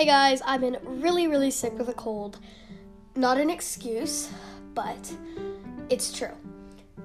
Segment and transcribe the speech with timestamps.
[0.00, 2.38] Hey guys, I've been really, really sick with a cold.
[3.16, 4.30] Not an excuse,
[4.72, 5.12] but
[5.90, 6.32] it's true.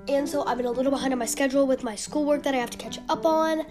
[0.08, 2.58] And so I've been a little behind on my schedule with my schoolwork that I
[2.58, 3.66] have to catch up on.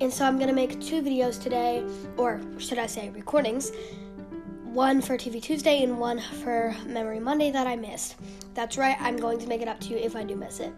[0.00, 1.84] And so I'm gonna make two videos today,
[2.16, 3.72] or should I say recordings.
[4.62, 8.14] One for TV Tuesday and one for Memory Monday that I missed.
[8.54, 10.72] That's right, I'm going to make it up to you if I do miss it.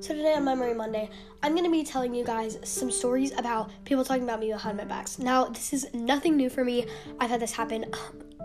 [0.00, 1.10] So today on Memory Monday,
[1.42, 4.78] I'm going to be telling you guys some stories about people talking about me behind
[4.78, 5.18] my backs.
[5.18, 6.86] Now, this is nothing new for me.
[7.20, 7.84] I've had this happen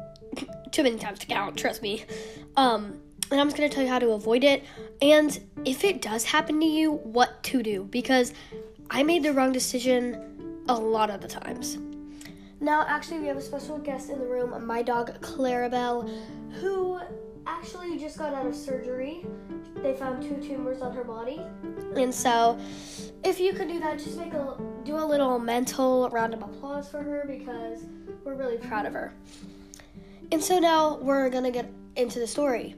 [0.72, 2.04] too many times to count, trust me.
[2.58, 3.00] Um,
[3.32, 4.66] and I'm just going to tell you how to avoid it
[5.02, 8.34] and if it does happen to you, what to do because
[8.90, 11.78] I made the wrong decision a lot of the times.
[12.60, 16.10] Now, actually, we have a special guest in the room, my dog Clarabelle,
[16.60, 17.00] who
[17.48, 19.26] actually just got out of surgery.
[19.78, 21.42] They found two tumors on her body.
[21.96, 22.58] And so,
[23.24, 26.90] if you could do that, just make a do a little mental round of applause
[26.90, 27.86] for her because
[28.24, 29.14] we're really proud of her.
[30.32, 32.76] And so now we're gonna get into the story.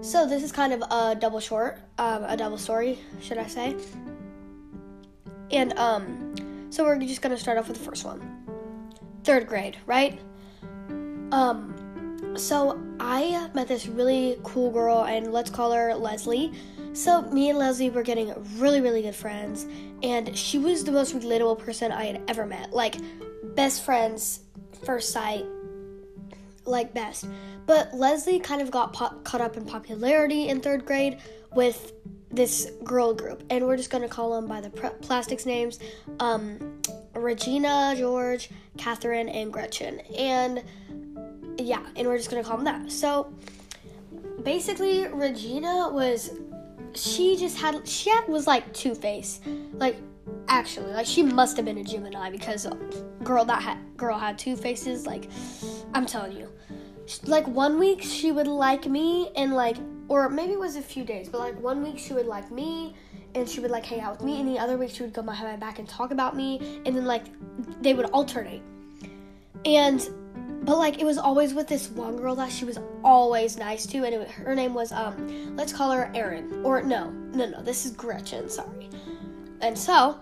[0.00, 3.76] So this is kind of a double short, um, a double story, should I say?
[5.50, 8.20] And um, so we're just gonna start off with the first one.
[9.24, 10.18] Third grade, right?
[11.32, 16.52] Um, so I met this really cool girl, and let's call her Leslie.
[16.92, 19.66] So me and Leslie were getting really, really good friends,
[20.02, 22.72] and she was the most relatable person I had ever met.
[22.72, 22.96] Like
[23.54, 24.40] best friends,
[24.84, 25.46] first sight,
[26.66, 27.26] like best.
[27.66, 28.92] But Leslie kind of got
[29.24, 31.18] caught up in popularity in third grade
[31.54, 31.92] with
[32.30, 35.78] this girl group, and we're just gonna call them by the plastics names:
[36.18, 36.80] um,
[37.14, 40.00] Regina, George, Catherine, and Gretchen.
[40.18, 40.62] And
[41.64, 42.90] yeah, and we're just gonna call them that.
[42.92, 43.32] So
[44.42, 46.30] basically, Regina was
[46.94, 49.40] she just had she had, was like Two Face,
[49.72, 49.96] like
[50.48, 52.66] actually like she must have been a Gemini because
[53.22, 55.06] girl that had, girl had two faces.
[55.06, 55.28] Like
[55.94, 56.48] I'm telling you,
[57.24, 59.76] like one week she would like me and like
[60.08, 62.94] or maybe it was a few days, but like one week she would like me
[63.34, 65.22] and she would like hang out with me, and the other week she would go
[65.22, 67.24] behind my back and talk about me, and then like
[67.80, 68.62] they would alternate.
[69.64, 70.08] And
[70.62, 73.98] but like it was always with this one girl that she was always nice to,
[73.98, 77.86] and it, her name was um, let's call her Erin, or no, no, no, this
[77.86, 78.48] is Gretchen.
[78.48, 78.88] Sorry.
[79.62, 80.18] And so,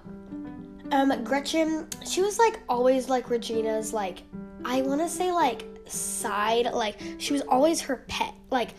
[0.92, 4.22] um, Gretchen, she was like always like Regina's like
[4.64, 8.70] I want to say like side, like she was always her pet, like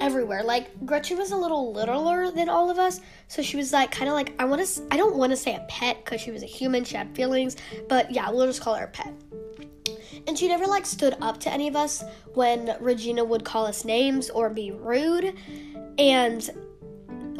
[0.00, 0.42] everywhere.
[0.42, 4.08] Like Gretchen was a little littler than all of us, so she was like kind
[4.08, 6.42] of like I want to I don't want to say a pet because she was
[6.42, 7.56] a human, she had feelings,
[7.88, 9.14] but yeah, we'll just call her a pet
[10.26, 12.04] and she never like stood up to any of us
[12.34, 15.34] when Regina would call us names or be rude.
[15.98, 16.48] And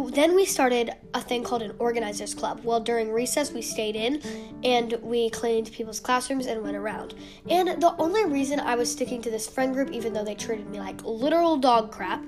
[0.09, 2.61] then we started a thing called an organizers club.
[2.65, 4.23] Well, during recess, we stayed in
[4.65, 7.15] and we cleaned people's classrooms and went around.
[7.49, 10.69] And the only reason I was sticking to this friend group, even though they treated
[10.71, 12.25] me like literal dog crap,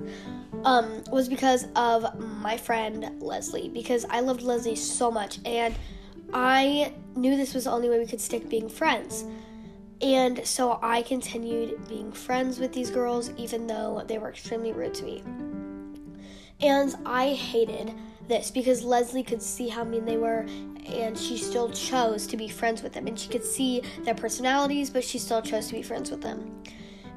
[0.64, 3.68] um, was because of my friend Leslie.
[3.68, 5.74] Because I loved Leslie so much, and
[6.32, 9.24] I knew this was the only way we could stick being friends.
[10.02, 14.94] And so I continued being friends with these girls, even though they were extremely rude
[14.94, 15.22] to me.
[16.60, 17.92] And I hated
[18.28, 20.46] this because Leslie could see how mean they were,
[20.86, 23.06] and she still chose to be friends with them.
[23.06, 26.62] And she could see their personalities, but she still chose to be friends with them.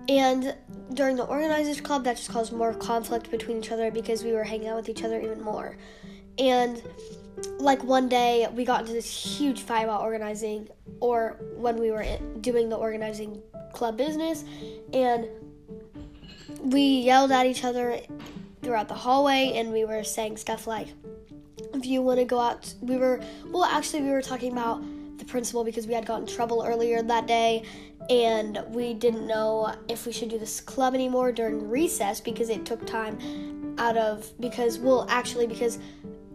[0.08, 0.56] And
[0.94, 4.44] during the organizers club, that just caused more conflict between each other because we were
[4.44, 5.78] hanging out with each other even more.
[6.38, 6.84] And
[7.60, 10.68] like one day we got into this huge fight about organizing
[11.00, 12.06] or when we were
[12.42, 13.42] doing the organizing
[13.74, 14.46] club business
[14.94, 15.28] and
[16.62, 18.00] we yelled at each other
[18.62, 20.88] throughout the hallway and we were saying stuff like
[21.74, 24.82] if you want to go out we were well actually we were talking about
[25.18, 27.64] the principal because we had gotten trouble earlier that day
[28.10, 32.66] and we didn't know if we should do this club anymore during recess because it
[32.66, 35.80] took time out of because well actually because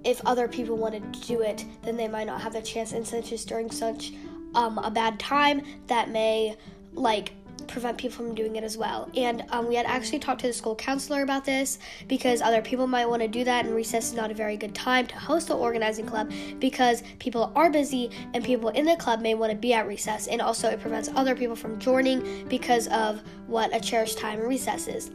[0.04, 2.92] if other people wanted to do it, then they might not have the chance.
[2.92, 4.12] And since it's during such
[4.54, 6.56] um, a bad time, that may
[6.94, 7.32] like
[7.70, 9.08] prevent people from doing it as well.
[9.16, 12.86] And um, we had actually talked to the school counselor about this because other people
[12.86, 15.48] might want to do that, and recess is not a very good time to host
[15.48, 19.56] the organizing club because people are busy and people in the club may want to
[19.56, 23.80] be at recess, and also it prevents other people from joining because of what a
[23.80, 25.10] cherished time recess is.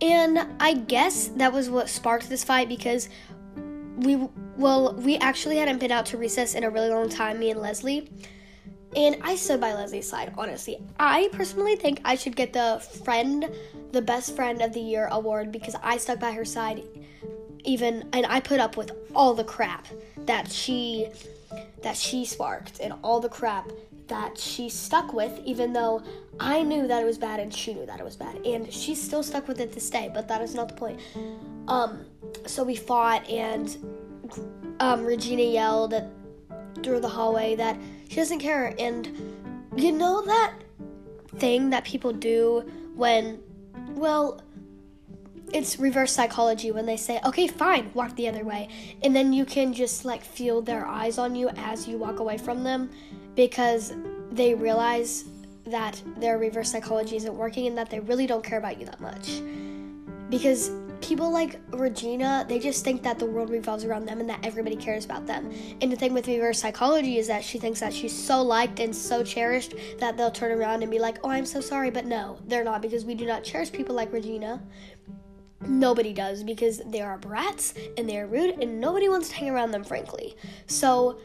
[0.00, 3.08] And I guess that was what sparked this fight because
[3.96, 7.50] we well we actually hadn't been out to recess in a really long time me
[7.50, 8.10] and leslie.
[8.96, 10.78] And i stood by leslie's side honestly.
[10.98, 13.50] I personally think i should get the friend
[13.92, 16.82] the best friend of the year award because i stuck by her side
[17.64, 19.88] even and I put up with all the crap
[20.26, 21.08] that she
[21.82, 23.70] that she sparked and all the crap
[24.06, 26.02] that she stuck with even though
[26.38, 28.36] I knew that it was bad and she knew that it was bad.
[28.44, 31.00] And she's still stuck with it to stay but that is not the point
[31.68, 32.04] um
[32.46, 33.78] so we fought and
[34.80, 36.08] um Regina yelled at,
[36.82, 37.78] through the hallway that
[38.08, 39.06] she doesn't care and
[39.76, 40.54] you know that
[41.36, 43.40] thing that people do when
[43.94, 44.40] well
[45.54, 48.68] it's reverse psychology when they say, okay, fine, walk the other way.
[49.02, 52.38] And then you can just like feel their eyes on you as you walk away
[52.38, 52.90] from them
[53.36, 53.92] because
[54.32, 55.24] they realize
[55.66, 59.00] that their reverse psychology isn't working and that they really don't care about you that
[59.00, 59.40] much.
[60.28, 64.44] Because people like Regina, they just think that the world revolves around them and that
[64.44, 65.50] everybody cares about them.
[65.80, 68.94] And the thing with reverse psychology is that she thinks that she's so liked and
[68.94, 71.90] so cherished that they'll turn around and be like, oh, I'm so sorry.
[71.90, 74.62] But no, they're not because we do not cherish people like Regina.
[75.66, 79.70] Nobody does because they are brats and they're rude and nobody wants to hang around
[79.70, 80.36] them, frankly.
[80.66, 81.18] So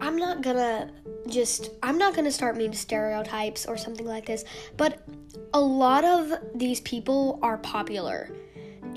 [0.00, 0.92] I'm not gonna
[1.26, 4.44] just, I'm not gonna start mean stereotypes or something like this,
[4.76, 5.02] but
[5.54, 8.30] a lot of these people are popular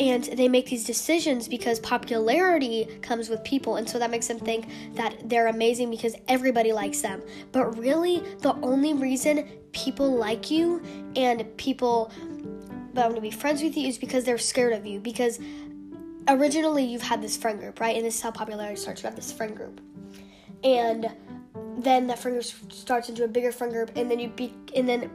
[0.02, 4.40] and they make these decisions because popularity comes with people and so that makes them
[4.40, 7.22] think that they're amazing because everybody likes them
[7.52, 10.82] but really the only reason people like you
[11.16, 12.12] and people
[12.94, 15.00] but I'm gonna be friends with you is because they're scared of you.
[15.00, 15.40] Because
[16.28, 17.96] originally you've had this friend group, right?
[17.96, 19.02] And this is how popularity starts.
[19.02, 19.82] You have this friend group,
[20.64, 21.10] and
[21.78, 24.88] then that friend group starts into a bigger friend group, and then you be, and
[24.88, 25.10] then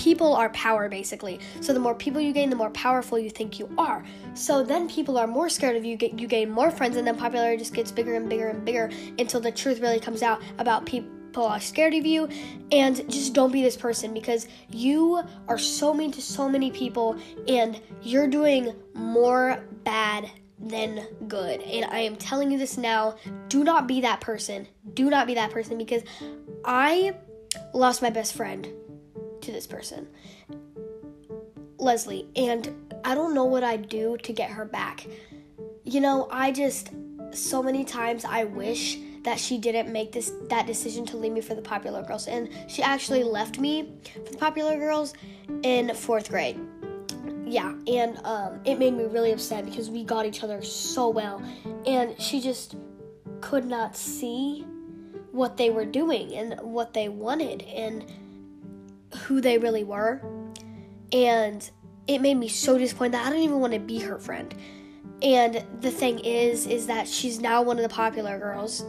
[0.00, 1.38] people are power basically.
[1.60, 4.02] So the more people you gain, the more powerful you think you are.
[4.32, 5.98] So then people are more scared of you.
[6.00, 9.40] You gain more friends, and then popularity just gets bigger and bigger and bigger until
[9.40, 12.28] the truth really comes out about people people are scared of you
[12.72, 17.16] and just don't be this person because you are so mean to so many people
[17.46, 21.60] and you're doing more bad than good.
[21.62, 23.14] And I am telling you this now.
[23.46, 24.66] Do not be that person.
[24.94, 26.02] Do not be that person because
[26.64, 27.14] I
[27.72, 28.66] lost my best friend
[29.42, 30.08] to this person,
[31.78, 35.06] Leslie, and I don't know what I'd do to get her back.
[35.84, 36.90] You know, I just
[37.32, 41.40] so many times I wish that she didn't make this that decision to leave me
[41.40, 42.26] for the popular girls.
[42.26, 43.92] And she actually left me
[44.24, 45.14] for the popular girls
[45.62, 46.58] in fourth grade.
[47.46, 51.42] Yeah and um, it made me really upset because we got each other so well.
[51.86, 52.76] And she just
[53.40, 54.64] could not see
[55.32, 57.62] what they were doing and what they wanted.
[57.62, 58.04] And
[59.24, 60.20] who they really were
[61.12, 61.70] and
[62.06, 64.54] it made me so disappointed that i didn't even want to be her friend
[65.22, 68.84] and the thing is is that she's now one of the popular girls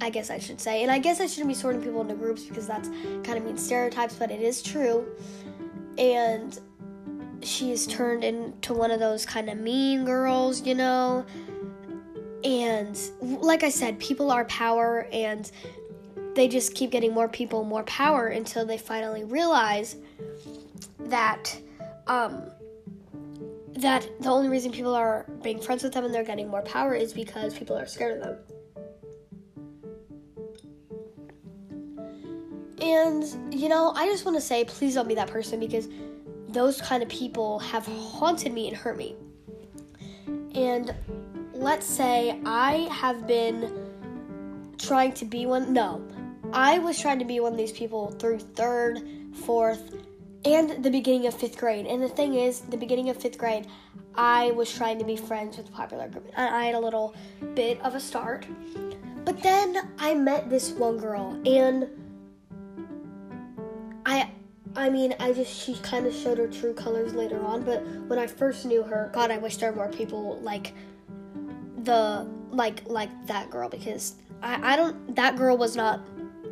[0.00, 0.82] I guess I should say.
[0.82, 2.88] And I guess I shouldn't be sorting people into groups because that's
[3.22, 5.06] kind of mean stereotypes, but it is true.
[5.98, 6.58] And
[7.42, 11.24] she is turned into one of those kind of mean girls, you know.
[12.44, 15.50] And like I said, people are power and
[16.40, 19.96] they just keep getting more people more power until they finally realize
[20.98, 21.54] that
[22.06, 22.50] um
[23.74, 26.94] that the only reason people are being friends with them and they're getting more power
[26.94, 28.38] is because people are scared of them.
[32.80, 35.88] And, you know, I just want to say, please don't be that person because
[36.48, 39.14] those kind of people have haunted me and hurt me.
[40.54, 40.94] And
[41.52, 43.90] let's say I have been
[44.78, 45.72] trying to be one.
[45.72, 46.02] No,
[46.52, 49.02] I was trying to be one of these people through third,
[49.44, 49.94] fourth,
[50.44, 51.86] and the beginning of fifth grade.
[51.86, 53.66] And the thing is, the beginning of fifth grade,
[54.14, 56.26] I was trying to be friends with the popular group.
[56.36, 57.14] And I had a little
[57.54, 58.46] bit of a start.
[59.24, 61.86] But then I met this one girl, and
[64.06, 64.30] I
[64.76, 68.18] I mean, I just she kind of showed her true colors later on, but when
[68.18, 70.72] I first knew her, God, I wish there were more people like
[71.84, 76.00] the like like that girl because I I don't that girl was not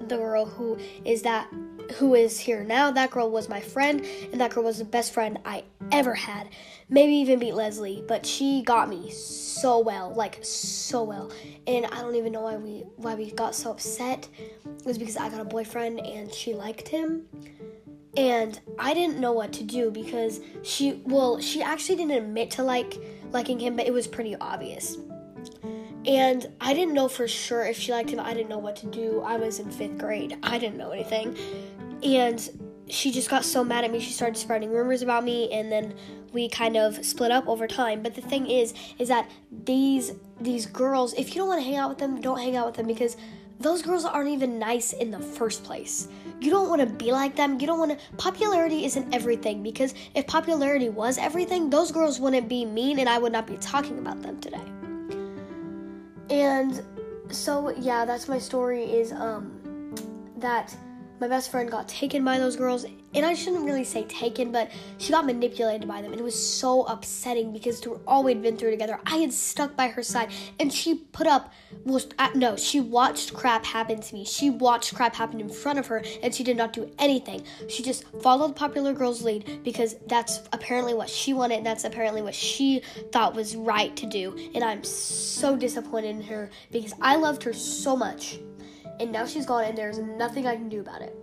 [0.08, 1.48] the girl who is that
[1.94, 2.90] who is here now.
[2.90, 6.48] That girl was my friend, and that girl was the best friend I ever had.
[6.88, 11.30] Maybe even beat Leslie, but she got me so well, like so well.
[11.66, 14.28] And I don't even know why we why we got so upset.
[14.64, 17.26] It was because I got a boyfriend and she liked him.
[18.16, 22.62] And I didn't know what to do because she well, she actually didn't admit to
[22.62, 22.98] like
[23.30, 24.98] liking him, but it was pretty obvious.
[26.08, 28.18] And I didn't know for sure if she liked him.
[28.18, 29.20] I didn't know what to do.
[29.20, 30.38] I was in fifth grade.
[30.42, 31.36] I didn't know anything.
[32.02, 32.48] And
[32.88, 34.00] she just got so mad at me.
[34.00, 35.94] She started spreading rumors about me, and then
[36.32, 38.02] we kind of split up over time.
[38.02, 39.30] But the thing is, is that
[39.64, 42.64] these these girls, if you don't want to hang out with them, don't hang out
[42.64, 43.18] with them because
[43.60, 46.08] those girls aren't even nice in the first place.
[46.40, 47.60] You don't want to be like them.
[47.60, 48.16] You don't want to.
[48.16, 53.18] Popularity isn't everything because if popularity was everything, those girls wouldn't be mean, and I
[53.18, 54.62] would not be talking about them today.
[56.30, 56.82] And
[57.30, 59.94] so yeah, that's my story is um
[60.38, 60.74] that
[61.20, 64.70] my best friend got taken by those girls and I shouldn't really say taken, but
[64.98, 66.12] she got manipulated by them.
[66.12, 69.74] And it was so upsetting because through all we'd been through together, I had stuck
[69.74, 70.30] by her side.
[70.60, 71.52] And she put up,
[71.84, 74.24] well, uh, no, she watched crap happen to me.
[74.26, 77.44] She watched crap happen in front of her, and she did not do anything.
[77.68, 82.20] She just followed popular girl's lead because that's apparently what she wanted, and that's apparently
[82.20, 84.36] what she thought was right to do.
[84.54, 88.38] And I'm so disappointed in her because I loved her so much.
[89.00, 91.16] And now she's gone, and there's nothing I can do about it.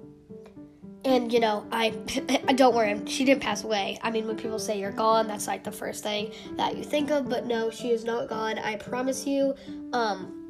[1.05, 1.89] And you know i
[2.55, 3.99] don't worry she didn't pass away.
[4.01, 7.11] I mean when people say you're gone that's like the first thing that you think
[7.11, 8.57] of but no she is not gone.
[8.57, 9.53] I promise you
[9.93, 10.41] um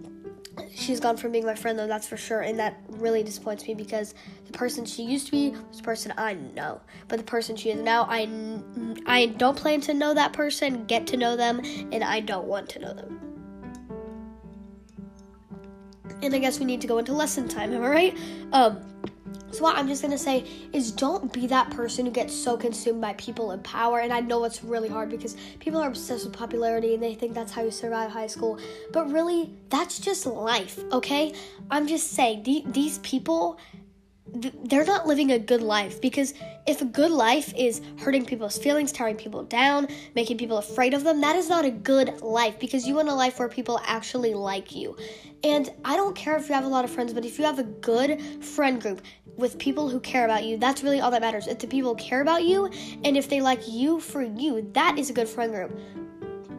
[0.73, 3.73] she's gone from being my friend though that's for sure and that really disappoints me
[3.73, 4.15] because
[4.45, 6.79] the person she used to be was the person i know.
[7.09, 8.25] But the person she is now i
[9.05, 11.59] i don't plan to know that person get to know them
[11.91, 13.24] and i don't want to know them
[16.21, 18.17] and i guess we need to go into lesson time am i right
[18.53, 18.79] um
[19.55, 20.43] so what I'm just gonna say
[20.73, 23.99] is don't be that person who gets so consumed by people in power.
[23.99, 27.33] And I know it's really hard because people are obsessed with popularity and they think
[27.33, 28.59] that's how you survive high school.
[28.91, 31.33] But really, that's just life, okay?
[31.71, 33.57] I'm just saying these people
[34.35, 36.33] they're not living a good life because
[36.67, 41.03] if a good life is hurting people's feelings, tearing people down, making people afraid of
[41.03, 44.33] them, that is not a good life because you want a life where people actually
[44.33, 44.97] like you.
[45.43, 47.59] And I don't care if you have a lot of friends, but if you have
[47.59, 49.01] a good friend group
[49.37, 51.47] with people who care about you, that's really all that matters.
[51.47, 52.69] If the people care about you
[53.03, 55.79] and if they like you for you, that is a good friend group.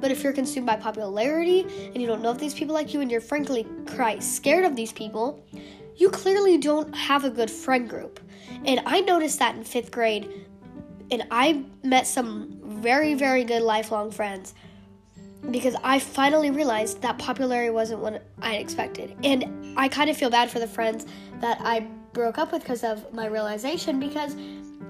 [0.00, 3.00] But if you're consumed by popularity and you don't know if these people like you
[3.00, 5.44] and you're frankly quite scared of these people,
[5.96, 8.20] you clearly don't have a good friend group.
[8.64, 10.46] And I noticed that in fifth grade,
[11.10, 14.54] and I met some very, very good lifelong friends
[15.50, 19.16] because I finally realized that popularity wasn't what I expected.
[19.22, 21.06] And I kind of feel bad for the friends
[21.40, 24.34] that I broke up with because of my realization because,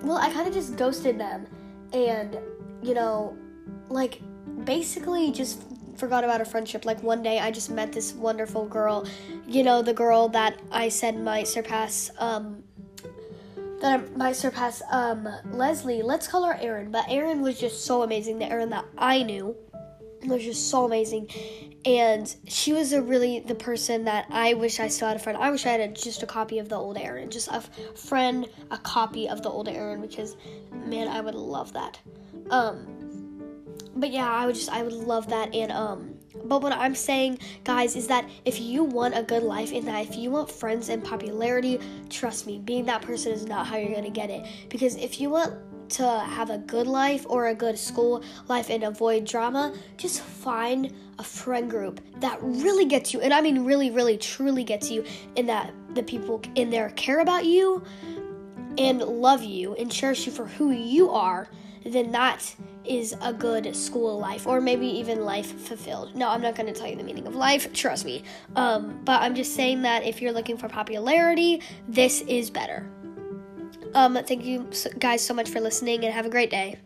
[0.03, 1.47] well, I kind of just ghosted them.
[1.93, 2.39] And,
[2.83, 3.37] you know,
[3.89, 4.23] like,
[4.65, 5.63] basically just
[5.97, 6.85] forgot about our friendship.
[6.85, 9.07] Like one day I just met this wonderful girl,
[9.47, 12.63] you know, the girl that I said might surpass um
[13.81, 16.03] that I might surpass um Leslie.
[16.03, 16.91] Let's call her Erin.
[16.91, 18.39] But Erin was just so amazing.
[18.39, 19.57] The Erin that I knew
[20.25, 21.29] was just so amazing.
[21.85, 25.39] And she was a really the person that I wish I still had a friend.
[25.39, 27.61] I wish I had a, just a copy of the old Erin, just a
[27.95, 30.37] friend, a copy of the old Erin, because
[30.73, 32.01] man, I would love that.
[32.51, 32.96] Um,
[33.97, 37.39] but yeah, I would just I would love that and um but what I'm saying,
[37.65, 40.89] guys, is that if you want a good life and that if you want friends
[40.91, 44.47] and popularity, trust me, being that person is not how you're gonna get it.
[44.69, 45.55] Because if you want
[45.91, 50.93] to have a good life or a good school life and avoid drama, just find
[51.19, 55.05] a friend group that really gets you, and I mean really, really, truly gets you,
[55.37, 57.83] and that the people in there care about you
[58.79, 61.49] and love you and cherish you for who you are,
[61.93, 66.15] then that is a good school life or maybe even life fulfilled.
[66.15, 68.23] No, I'm not going to tell you the meaning of life, trust me.
[68.55, 72.89] Um, but I'm just saying that if you're looking for popularity, this is better.
[73.95, 76.79] Um, thank you guys so much for listening and have a great day.